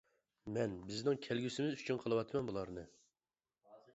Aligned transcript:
مەن 0.53 0.71
بىزنىڭ 0.91 1.19
كەلگۈسىمىز 1.27 1.77
ئۈچۈن 1.79 2.01
قىلىۋاتىمەن 2.05 2.51
بۇلارنى. 2.51 2.89